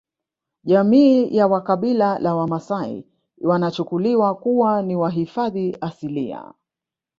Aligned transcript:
Jamii 0.63 1.35
ya 1.37 1.61
kabila 1.61 2.19
la 2.19 2.35
wamasai 2.35 3.05
wanachukuliwa 3.41 4.35
kuwa 4.35 4.81
ni 4.81 4.95
wahifadhi 4.95 5.77
asilia 5.81 6.53